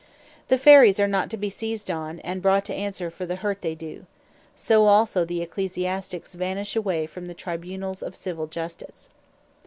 [0.47, 3.61] The fairies are not to be seized on; and brought to answer for the hurt
[3.61, 4.07] they do.
[4.55, 9.09] So also the Ecclesiastiques vanish away from the Tribunals of Civill Justice.